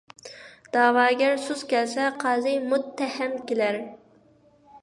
دەۋاگەر 0.77 1.37
سۇس 1.43 1.61
كەلسە، 1.73 2.07
قازى 2.25 2.57
مۇتتەھەم 2.73 3.39
كىلەر. 3.53 3.79